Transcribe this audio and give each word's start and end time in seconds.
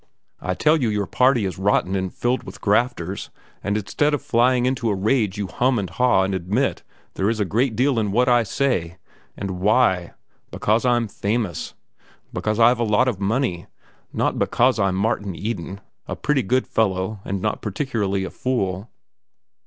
I 0.39 0.55
tell 0.55 0.77
you 0.81 0.89
your 0.89 1.05
party 1.05 1.45
is 1.45 1.59
rotten 1.59 1.95
and 1.95 2.11
filled 2.11 2.41
with 2.41 2.59
grafters, 2.59 3.29
and 3.63 3.77
instead 3.77 4.15
of 4.15 4.21
flying 4.23 4.65
into 4.65 4.89
a 4.89 4.95
rage 4.95 5.37
you 5.37 5.45
hum 5.45 5.77
and 5.77 5.91
haw 5.91 6.23
and 6.23 6.33
admit 6.33 6.81
there 7.13 7.29
is 7.29 7.39
a 7.39 7.45
great 7.45 7.75
deal 7.75 7.99
in 7.99 8.11
what 8.11 8.27
I 8.27 8.41
say. 8.41 8.97
And 9.37 9.59
why? 9.59 10.13
Because 10.49 10.85
I'm 10.85 11.07
famous; 11.07 11.75
because 12.33 12.59
I've 12.59 12.79
a 12.79 12.83
lot 12.83 13.07
of 13.07 13.19
money. 13.19 13.67
Not 14.11 14.39
because 14.39 14.79
I'm 14.79 14.95
Martin 14.95 15.35
Eden, 15.35 15.79
a 16.07 16.15
pretty 16.15 16.41
good 16.41 16.65
fellow 16.65 17.19
and 17.23 17.39
not 17.39 17.61
particularly 17.61 18.23
a 18.23 18.31
fool. 18.31 18.89